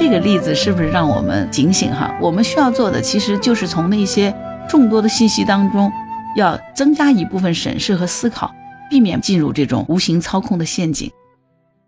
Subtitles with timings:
[0.00, 2.10] 这个例子是不是让我们警醒哈？
[2.22, 4.34] 我们需要做的其实就是从那些
[4.66, 5.92] 众多的信息当中，
[6.34, 8.50] 要增加一部分审视和思考，
[8.88, 11.10] 避免进入这种无形操控的陷阱。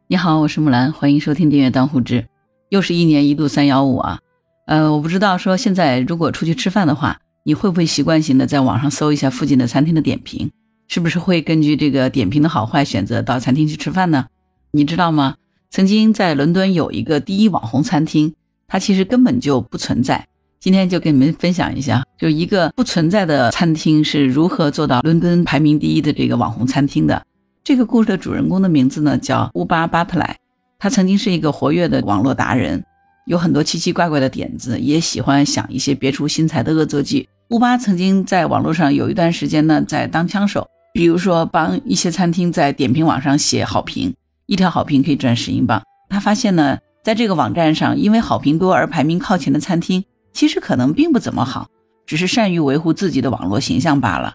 [0.09, 2.27] 你好，我是木兰，欢迎收听订阅当户知。
[2.68, 4.18] 又是一年一度三幺五啊，
[4.66, 10.50] 呃，我不知道说现在如果出去吃饭的话，你会不会习惯性的在网上搜一下附近的餐厅的点评？
[10.86, 14.26] 是不是会根据这个点评的好坏选择到餐厅去吃饭呢？
[14.70, 15.37] 你知道吗？
[15.72, 18.34] 曾经在伦敦有一个第一网红餐厅，
[18.68, 20.28] 它其实根本就不存在。
[20.60, 27.24] 今天就跟你们分享一下，就一个不存在的餐厅是如何做到伦敦排名第一的这个网红餐厅的。
[27.64, 30.36] 这个故事的主人公的名字呢叫乌巴巴特莱，
[30.78, 32.84] 他曾经是一个活跃的网络达人，
[33.24, 37.26] 有很多奇奇怪怪的点子，也喜欢想一些别出心裁的恶作剧。
[37.48, 44.14] 乌巴曾经在网络上有一段时间呢在当枪手，比如说帮一些餐厅在点评网上写好评，
[44.46, 45.82] 一条好评可以赚十英镑。
[46.09, 51.68] 他发现呢，在这个网站上，因为好评多而排名靠前的餐厅，其实可能并不怎么好，
[52.07, 54.32] 只是善于维护自己的网络形象罢了。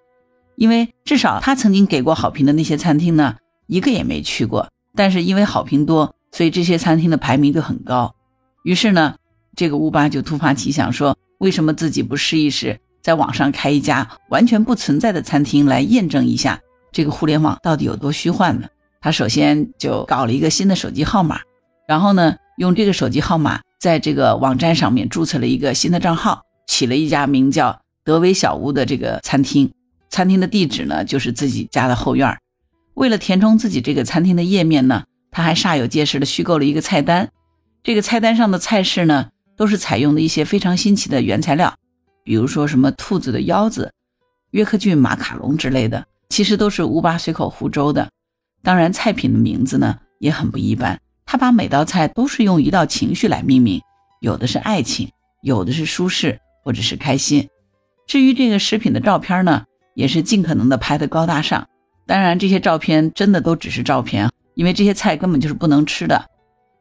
[0.56, 3.36] 因为至少他曾经给过好评的那些餐厅呢，
[3.68, 4.68] 一个也没去过。
[4.96, 8.16] 但是因为好评多，所以这些餐厅的排名就很高。
[8.64, 9.16] 于是呢，
[9.56, 16.60] 这个乌巴就突发奇想说：为什么自己不试一试，在网上开一家完全不存在的餐厅，来验证一下
[16.92, 18.68] 这个互联网到底有多虚幻呢？
[19.00, 21.40] 他首先就搞了一个新的手机号码，
[21.88, 29.72] 然后呢，用这个手机号码在这个网站上面注册了一个新的账号，起了一家名叫德威小屋的这个餐厅。
[30.10, 32.38] 餐厅的地址呢，就是自己家的后院。
[32.96, 37.30] 为了填充自己这个餐厅的页面呢，他还煞有介事的虚构了一个菜单。
[37.84, 41.76] 这个菜单上的菜式呢，都是采用的一些非常新奇的原材料，
[42.24, 43.94] 比如说什么兔子的腰子、
[44.52, 48.10] 约克郡马卡龙之类的，其实都是乌巴随口胡诌的。
[48.68, 53.82] 当然，菜品的名字呢也很不一般，他把每道菜都是用一道情绪来命名，
[54.20, 55.10] 有的是爱情，
[55.42, 57.48] 有的是舒适或者是开心。
[58.08, 59.64] 至于这个食品的照片呢？
[59.96, 61.66] 也是尽可能的拍的高大上，
[62.06, 66.26] 当然这些照片真的都只是照片，因为这些菜根本就是不能吃的。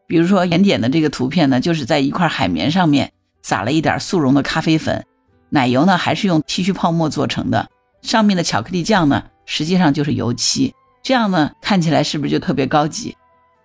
[0.09, 5.07] 比如说盐点的这个图片呢，就是在一块海绵上面撒了一点速溶的咖啡粉，
[5.51, 7.69] 奶油呢还是用剃须泡沫做成的，
[8.03, 10.75] 上面的巧克力酱呢实际上就是油漆，
[11.07, 13.17] 这样呢看起来是不是就特别高级？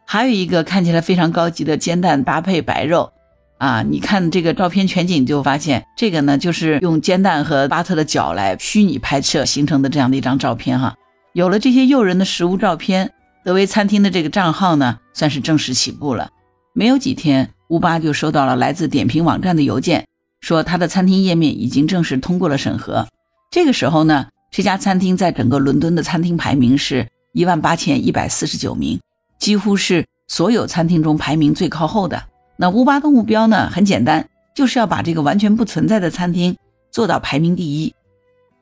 [0.05, 3.13] 还有一个看起来非常高级的煎蛋搭配白肉。
[3.57, 10.93] 啊，你看这个照片全景就发现，这个呢就是用煎蛋和巴特的脚来虚拟拍摄形成的这样的一张照片哈。
[11.33, 13.11] 有了这些诱人的食物照片，
[13.43, 16.29] 德威餐厅的这个账号呢算是正式起步了。
[16.73, 20.05] 没有几天，乌巴就收到了来自点评网站的邮件，
[20.41, 23.07] 说他的餐厅页面已经正式通过了审核。
[23.49, 28.99] 这个时候呢，这家餐厅在整个伦敦的餐厅排名是一万八千一百四十九名，
[29.39, 32.23] 几乎是所有餐厅中排名最靠后的。
[32.57, 33.69] 那乌巴的目标呢？
[33.71, 36.57] 很简单，就是要把这个完全不存在的餐厅
[36.91, 37.93] 做到排名第一。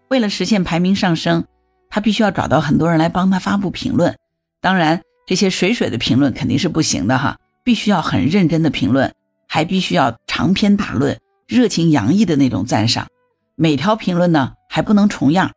[0.07, 1.45] 为了实现排名上升，
[1.89, 4.15] 他必须要找到很多人来帮他发布评论。
[4.61, 9.13] 当然，这些水水的评论肯定是不行的哈，必须要很认真的评论，
[9.47, 13.07] 还必须要长篇大论、热情洋溢的那种赞赏。
[13.55, 15.51] 每条评论呢还不能重样。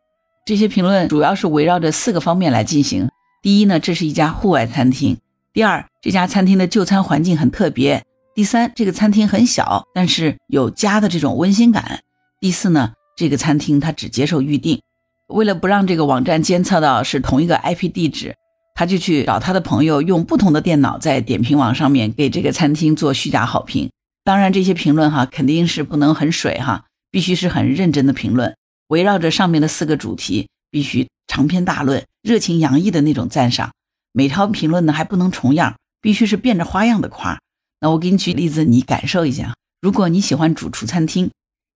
[0.45, 3.09] 这些评论主要是围绕着四个方面来进行：
[3.41, 5.15] 第一呢，这是一家户外餐厅；
[5.53, 8.03] 第二，这家餐厅的就餐环境很特别。
[8.35, 12.01] 第三，这个餐厅很小，但是有家的这种温馨感。
[12.41, 14.81] 第四呢，这个餐厅它只接受预订。
[15.29, 18.35] 为了不让这个网站监测到是同一个 IP 地址，
[18.75, 23.89] 他就去找他的朋友，用不同的电脑在点评网上面给这个餐厅做虚假好评。
[24.25, 28.53] 当然，这些评论哈肯定是不能很水哈，必须是很认真的评论，
[28.87, 33.71] 围绕着上面的四个主题，必须长篇大论、热情洋溢的那种赞赏。
[34.11, 37.39] 每条评论呢还不能重样，必须是变着花样的夸。
[37.79, 39.55] 那我给你举例子，你感受一下。
[39.81, 41.31] 如果你喜欢主厨餐厅，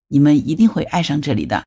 [0.08, 1.64] 你们一定会爱上这里的。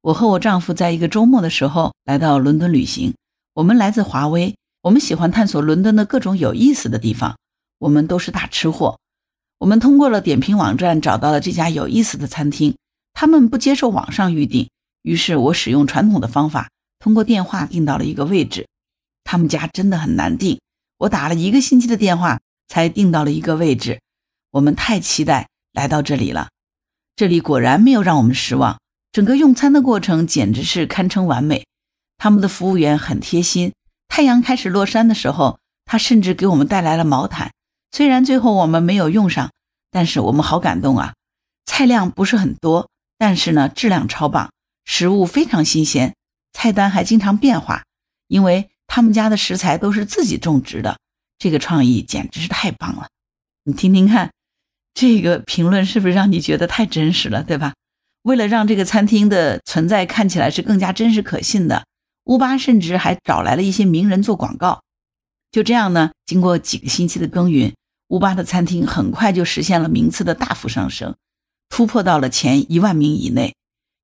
[0.00, 3.14] 我和我丈夫在一个周末的时候来到伦敦旅行。
[3.54, 7.36] 我们来自华威，我们喜欢探索伦敦的各种有意思的地方。
[7.78, 8.98] 我们都是大吃货。
[9.58, 12.76] 我们通过了点评网站找到了这家有意思的餐厅，
[13.12, 14.68] 他们不接受网上预订，
[15.04, 16.68] 于是我使用传统的方法，
[16.98, 18.66] 通过电话订到了一个位置。
[19.22, 20.60] 他们家真的很难订，
[20.98, 22.40] 我打了一个星期的电话。
[22.66, 24.00] 才订到了一个位置，
[24.50, 26.48] 我们太期待来到这里了。
[27.14, 28.80] 这里果然没有让我们失望，
[29.12, 31.66] 整个用餐的过程简直是堪称完美。
[32.16, 33.74] 他们的服务员很贴心，
[34.08, 37.52] 太阳开始落山的时候，他甚至给我们带来了毛毯。
[37.92, 39.52] 虽然最后我们没有用上，
[39.90, 41.12] 但是我们好感动啊！
[41.66, 44.50] 菜量不是很多，但是呢，质量超棒，
[44.84, 46.14] 食物非常新鲜，
[46.52, 47.84] 菜单还经常变化，
[48.28, 50.98] 因为他们家的食材都是自己种植的。
[51.38, 53.08] 这个创意简直是太棒了！
[53.64, 54.30] 你听听看，
[54.94, 57.74] 这个评论是不是让你觉得太真实了，对吧？
[58.22, 61.84] 为了让这个餐厅的存在看起来是更加真实可信的，
[62.24, 64.82] 乌巴甚至还找来了一些名人做广告。
[65.50, 67.74] 就这样呢，经过几个星期的耕耘，
[68.08, 71.14] 乌巴的餐厅很快就实现了名次的大幅上升，
[71.68, 73.54] 突破到了前一万名以内。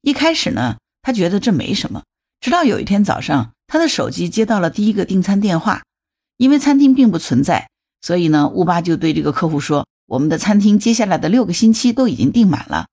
[0.03, 2.03] 一开始呢，他觉得这没什么，
[2.41, 5.83] 直到有一天早上，他的手机接到了第一个订餐电话。
[6.37, 7.69] 因为餐厅并不存在，
[8.01, 12.87] 所以呢，乌巴就对这个客户说：“我们的餐厅接下来的六个星期都已经订满了。”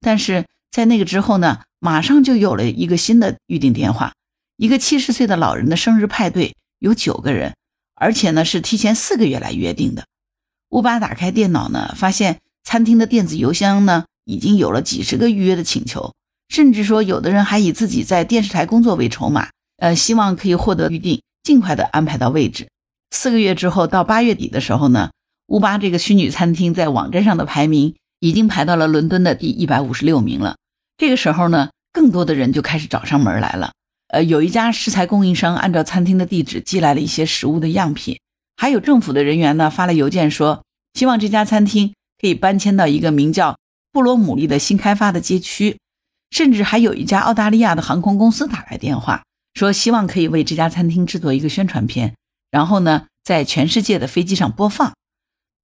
[0.00, 4.12] 但是在那个之后呢，马上就有了一个新的预订电话，
[4.58, 7.54] 一个七十岁的老人的生日派对，有九个人。
[7.94, 10.04] 而且呢，是提前四个月来约定的。
[10.68, 16.12] 乌巴打开电脑呢，发现餐厅的电子邮箱呢已经有了几十个预约的请求，
[16.48, 19.48] 甚至说有的人还以自己在电视台工作为筹码，
[19.78, 22.68] 呃，希望可以获得预定，尽快的安排到位置。
[23.10, 25.10] 四个月之后，到八月底的时候呢，
[25.48, 30.56] 乌巴这个虚拟餐厅在网站上的排名已经排到了伦敦的第一百五十六名了。
[30.96, 33.72] 这个时候呢，更多的人就开始找上门来了。
[34.08, 38.18] 呃，有一家食材供应商按照餐厅的地址寄来了一些食物的样品，
[38.56, 40.62] 还有政府的人员呢发了邮件说，
[40.94, 43.58] 希望这家餐厅可以搬迁到一个名叫
[43.92, 45.78] 布罗姆利的新开发的街区，
[46.30, 49.22] 甚至还有一家澳大利亚的航空公司打来电话，
[49.54, 52.14] 说希望可以为这家餐厅制作一个宣传片，
[52.50, 54.94] 然后呢，在全世界的飞机上播放。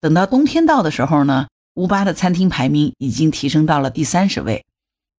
[0.01, 4.65] 等到冬天到的时候呢，乌巴的餐厅排名已经提升到了第三十位，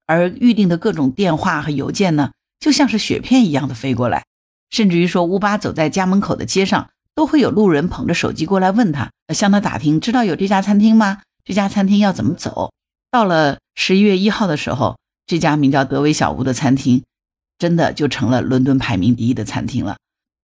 [0.06, 2.32] 而预定的各种电话和邮件呢。
[2.61, 4.25] 就像是雪片一样的飞过来，
[4.70, 11.20] 甚至于说乌巴走在家门口的街上，都会有路人捧着手机过来问他，向他打听，知道有这家餐厅吗？
[11.44, 12.73] 这家餐厅要怎么走？
[13.11, 14.96] 到了十一月一号的时候，
[15.26, 17.03] 这家名叫德维小屋的餐厅，
[17.59, 19.97] 真的就成了伦敦排名第一的餐厅了。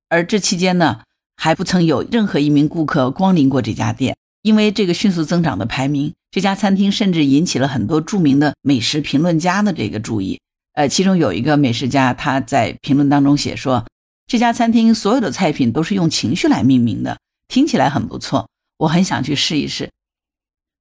[0.08, 1.02] 而这期间呢，
[1.36, 10.40] 还不曾有任何一名顾客光临过这家店，因为这个迅速增长的排名，这家餐厅甚至引起了很多著名的美食评论家的这个注意。
[10.72, 13.84] 呃，其中有一个美食家，他在评论当中写说，
[14.26, 17.18] 这家餐厅所有的菜品都是用情绪来命名的，
[17.48, 18.48] 听起来很不错，
[18.78, 19.90] 我很想去试一试。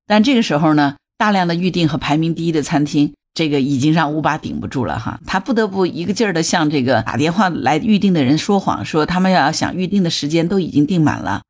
[0.05, 11.43] 但这个时候呢，大量的预定和排名第一的餐厅，这个已经让乌巴顶不住了哈，他不得不一个劲儿的向这个打电话来预定的人说谎，说他们要想预定的时间都已经订满了。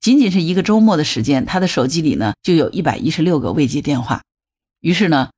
[0.00, 4.22] 仅仅是一个周末的时间，他的手机里呢就有一百一十六个未接电话。
[4.80, 5.30] 于是呢，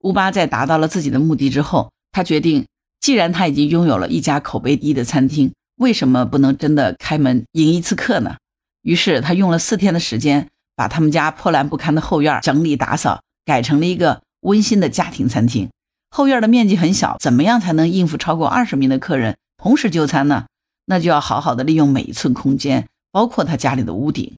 [0.00, 1.90] 乌巴在达到了自己的目的之后。
[2.12, 2.64] 他决定，
[3.00, 8.36] 既然他已经拥有了一家口碑低的餐厅，为什么不能真的开门迎一次客呢？
[8.82, 15.68] 于是他用了四天的时间，把他们家破烂不堪的后院整理打扫，改成了一个温馨的家庭餐厅。
[16.10, 20.46] 后院的面积很小，怎么样才能应付超过二十名的客人同时就餐呢？
[20.86, 24.36] 那就要好好的利用每一寸空间，包括他家里的屋顶。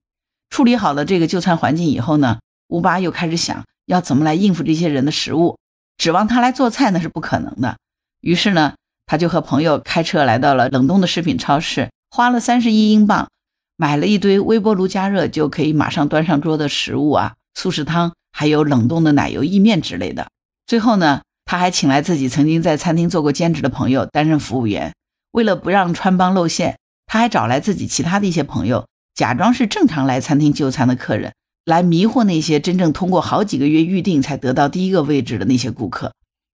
[0.49, 2.39] 处理好了这个就餐环境以后呢，
[2.69, 5.59] 乌巴又开始想要怎么来应付这些人的食物。
[5.99, 7.77] 指望他来做菜那是不可能的，
[8.21, 8.75] 于是呢，
[9.07, 13.29] 他就和朋友开车来到了冷冻的食品超市，花了三十一英镑，
[13.77, 20.29] 买了一堆微波炉加热就可以马上端上桌的食物啊，速食汤，还有冷冻的奶油意面之类的。
[20.67, 24.93] 最后呢，他还请来自己曾经在餐厅做过兼职的朋友担任服务员。
[25.33, 31.33] 为了不让穿帮露馅，他还找来自己其他的一些朋友，假装是正常来餐厅就餐的客人。
[31.65, 36.13] 来迷惑那些真正通过好几个月预定才得到第一个位置的那些顾客，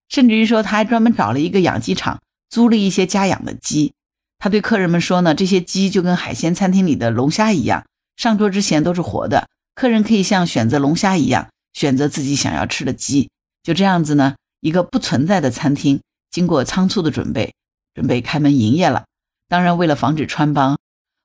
[0.09, 3.92] 甚至于说他还专门找了一个养鸡场，租了一些家养的鸡。
[4.38, 7.85] 他对客人们说呢，这些鸡就跟海鲜餐厅里的龙虾一样，
[8.16, 13.31] 上桌之前都是活的，客人可以像选择龙虾一样选择自己想要吃的鸡。
[13.62, 16.00] 就这样子呢，一个不存在的餐厅，
[16.31, 17.55] 经过仓促的准备，
[17.95, 19.05] 准备开门营业了。
[19.49, 20.79] 当然，为了防止穿帮。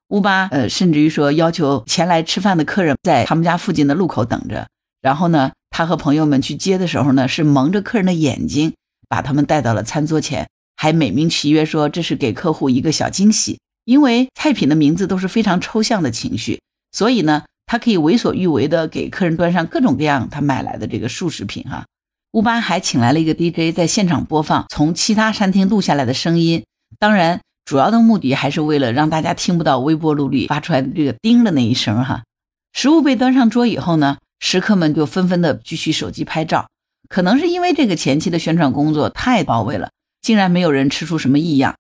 [0.10, 4.68] 乌巴呃，甚至于说要求前来吃饭的客人在他们家附近的路口等着。
[5.02, 8.74] 然后呢，他和朋友们去接的时候呢，是蒙着客人的眼睛，
[9.10, 13.60] 把他们带到了餐桌前，还美名其曰说这是给客户一个小惊喜。
[13.84, 16.62] 因为菜品的名字都是非常抽象的情绪，
[16.92, 21.86] 所以呢，他可以为所欲为的给客人端上各种各样他买来的这个素食品哈。
[22.32, 26.66] 乌巴还请来了一个 DJ 在现场播放从其他餐厅录下来的声音，
[26.98, 27.42] 当然。
[27.66, 32.24] 主要的目的还是为了让大家听不到微波炉里发出来的这个“叮”的那一声哈。
[32.72, 36.70] 食物被端上桌以后呢，食客们就纷纷的举起手机拍照。
[37.10, 39.90] 可能是因为这个前期的宣传工作太到位了，
[40.22, 41.76] 竟然没有人吃出什么异样。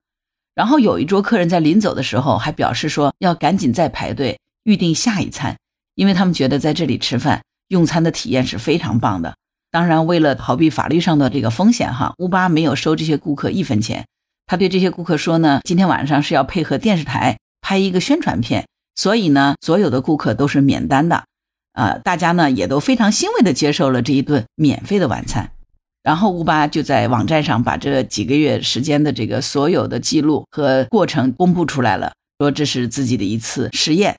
[0.53, 5.55] 然后有一桌客人在临走的时候还表示说要赶紧再排队预定下一餐，
[5.97, 9.35] 因为他们觉得在这里吃饭用餐的体验是非常棒的。
[9.71, 14.05] 当然，为了逃避法律上的这个风险哈，乌巴没有收这些顾客一分钱。
[14.45, 21.25] 他对这些顾客说呢，今天晚上是要配合电视台拍一个宣传片，所以呢，所有的顾客都是免单的。
[21.73, 25.51] 啊，大家呢也都非常欣慰地接受了这一顿免费的晚餐。
[26.03, 34.15] 然后乌巴就在网站上把这几个月时间的这个所有的记录和过程公布出来了，说这是自己的一次实验。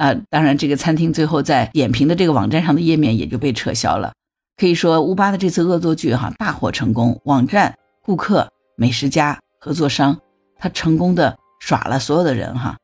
[0.00, 4.14] 啊，当然这个餐厅最后在点评的这个网站上的页面也就被撤销了。
[4.56, 10.18] 可以说乌巴的这次恶作剧哈大获成功，网站、顾客、美食家、合作商，
[10.58, 12.78] 他成功的耍了所有的人哈。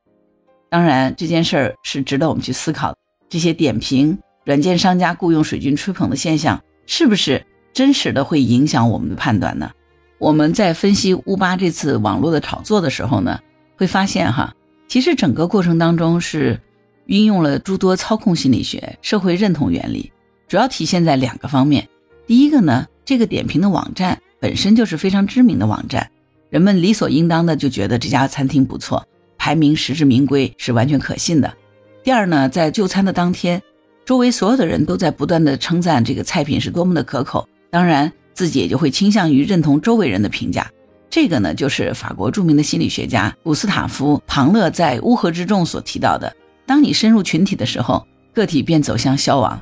[0.68, 2.94] 当然这件事儿是值得我们去思考，
[3.30, 7.46] 这些点评软件商家雇佣水军吹捧的现象是不是？
[7.72, 9.70] 真实的会影响我们的判断呢？
[10.18, 13.40] 我们在分析乌巴这次网络的炒作的时候呢，
[13.78, 14.54] 会发现哈，
[14.86, 16.60] 其实整个过程当中是
[17.06, 20.12] 运用了诸多操控心理学、社会认同原理，
[20.46, 21.88] 主要体现在两个方面。
[22.26, 26.10] 第一个呢，这个点评的网站本身就是非常知名的网站，
[26.50, 29.06] 人们理所应当的就觉得这家餐厅不错，
[29.38, 31.54] 排名实至名归是完全可信的。
[32.02, 33.62] 第二呢，在就餐的当天，
[34.04, 37.48] 周围所有的人都在不断的称赞这个菜品是多么的可口。
[37.70, 40.70] 当然，自己也就会倾向于认同周围人的评价。
[41.08, 46.34] 这个呢，就是法国著名的心理学家古斯塔夫·庞勒在《乌合之众》所提到的：
[46.66, 49.60] 当你深入群体的时候，个体便走向消亡。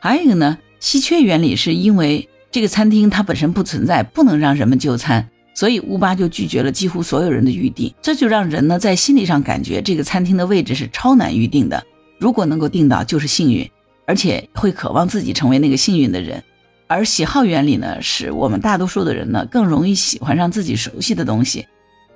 [0.00, 7.92] 还有一个呢，稀缺原理是因为这个餐厅它本身不存在，不能让人们就餐，所以乌巴就拒绝了几乎所有人的预定。
[8.00, 11.84] 这就让人呢在心理上感觉这个餐厅的位置是超难预定的。
[12.18, 13.70] 如果能够订到，就是幸运，
[14.06, 16.42] 而且会渴望自己成为那个幸运的人。
[16.86, 21.66] 而喜好原理呢，使我们大多数的人呢更容易喜欢上自己熟悉的东西。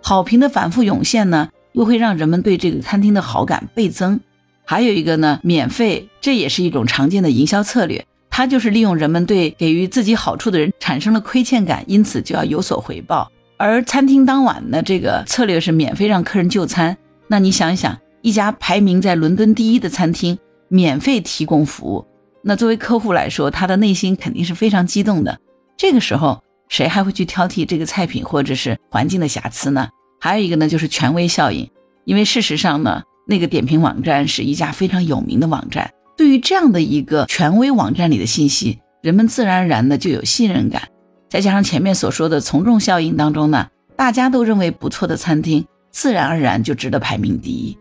[0.00, 4.21] 好评的反复涌现呢，又会让人们对这个餐厅的好感倍增。
[4.64, 8.05] 还有一个呢，免费，这也是一种常见的营销策略。
[8.31, 13.31] 它就是利用人们对给予自己好处的人产生了亏欠感，因此就要有所回报。
[13.59, 16.97] 而餐厅当晚的这个策略是免费让客人就餐。
[17.29, 20.38] 那你想一想，一家排名在伦敦第一的餐厅
[20.69, 22.07] 免费提供服务。
[22.43, 25.38] 那作为客户来说，他的内心肯定是非常激动的。
[25.76, 29.88] 这个时候，谁还会去挑剔这个菜品或者是环境的瑕疵呢？
[30.23, 31.69] 还有一个呢，就是权威效应。
[32.05, 40.88] 因为事实上呢，那个点评网站是一家非常有名的网站，对于这样的一个权威网站里的信息，人们自然而然的就有信任感。
[41.29, 47.76] 再加上前面所说的从众效应当中呢，大家都认为不错的餐厅，自然而然就值得排名第一。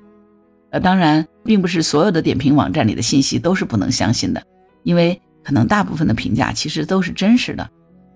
[0.72, 4.42] 呃，当然，并不是所有的点评网站里的信息都是不能相信的。
[4.82, 7.70] 因为可能大部分的评价其实都是真实的，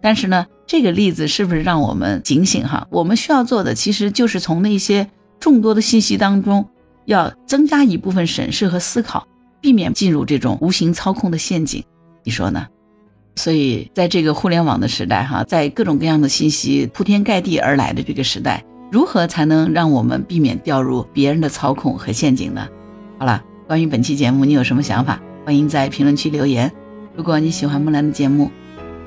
[0.06, 2.86] 但是呢，这个例子是不是让我们警醒哈？
[2.92, 5.10] 我们需要做的其实就是从那些
[5.40, 6.70] 众多的信息当中，
[7.06, 9.28] 要增加一部分审视和思考，
[9.60, 11.84] 避免进入这种无形操控的陷阱。
[12.24, 12.68] 你说呢？
[13.36, 22.68] 所以在这个互联网的时代哈，在各种各样的信息铺天盖地而来的这个时代，如何才能让我们避免掉入别人的操控和陷阱呢？
[23.18, 25.20] 好了，关于本期节目，你有什么想法？
[25.44, 26.72] 欢迎在评论区留言。
[27.16, 28.52] 如果你喜欢木兰的节目，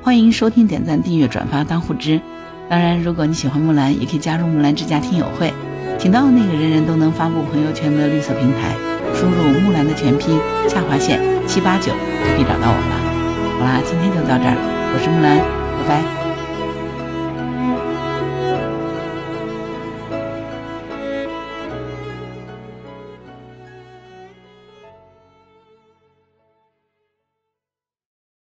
[0.08, 2.18] 欢迎收听、点赞、订阅、转发、当护知。
[2.66, 5.52] 当然，如果你喜欢木兰，也可以加入木兰之家听友会，
[5.98, 8.74] 请到那个人人都能发布朋友圈的绿色平台，
[9.14, 10.34] 输入木兰的全拼
[10.66, 13.58] 下划线七八九，就可以找到我了。
[13.58, 14.56] 好啦，今天就到这儿，
[14.94, 15.36] 我是木兰，
[15.76, 16.17] 拜拜。